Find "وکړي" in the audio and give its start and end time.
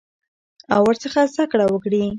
1.69-2.03